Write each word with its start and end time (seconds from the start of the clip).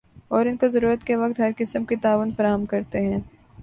اور 0.27 0.45
ان 0.45 0.57
کو 0.57 0.67
ضرورت 0.67 1.03
کے 1.03 1.15
وقت 1.15 1.39
ہر 1.39 1.51
قسم 1.57 1.85
کی 1.85 1.95
تعاون 1.95 2.31
فراہم 2.37 2.65
کرتے 2.65 3.05
ہیں۔ 3.05 3.19